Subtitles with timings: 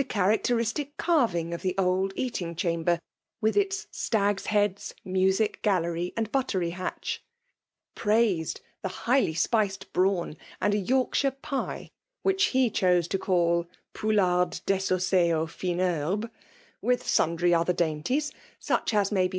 [0.00, 3.00] cba^ racteristic carving of the old eating Ghsm" ber,
[3.42, 7.22] with its stag's heads, music gallery, ami buttery hatch;
[7.94, 11.90] praised the highly<>spiced brawn, and a Yorkshire pie,
[12.22, 16.30] which he chose tp call poularde d^sossee aux fines kerbes,
[16.80, 18.32] with sundry othpr dainties,
[18.62, 19.38] such as may be